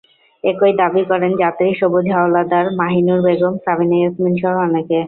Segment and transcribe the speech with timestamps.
[0.43, 4.99] একই দাবি করেন যাত্রী সবুজ হাওলাদার, মাহিনুর বেগম, সাবিনা ইয়াসমিনসহ অনেকে।